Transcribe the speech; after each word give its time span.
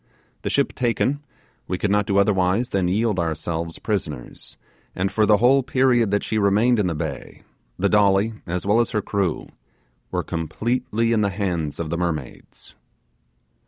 The 0.41 0.49
ship 0.49 0.73
taken, 0.73 1.23
we 1.67 1.77
could 1.77 1.91
not 1.91 2.07
do 2.07 2.17
otherwise 2.17 2.69
than 2.71 2.87
yield 2.87 3.19
ourselves 3.19 3.77
prisoners, 3.77 4.57
and 4.95 5.11
for 5.11 5.27
the 5.27 5.37
whole 5.37 5.61
period 5.61 6.09
that 6.09 6.23
she 6.23 6.39
remained 6.39 6.79
in 6.79 6.87
the 6.87 6.95
bay, 6.95 7.43
the 7.77 7.87
Dolly, 7.87 8.33
as 8.47 8.65
well 8.65 8.79
as 8.79 8.89
her 8.97 9.01
crew, 9.03 9.49
were 10.09 10.23
completely 10.23 11.13
in 11.13 11.21
the 11.21 11.29
hands 11.29 11.79
of 11.79 11.91
the 11.91 11.97
mermaids. 11.99 12.73